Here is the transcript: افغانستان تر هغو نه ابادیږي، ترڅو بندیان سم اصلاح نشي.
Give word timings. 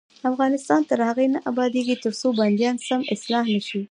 افغانستان 0.31 0.81
تر 0.89 0.99
هغو 1.09 1.25
نه 1.33 1.39
ابادیږي، 1.51 1.95
ترڅو 2.03 2.27
بندیان 2.39 2.75
سم 2.87 3.01
اصلاح 3.13 3.45
نشي. 3.55 3.81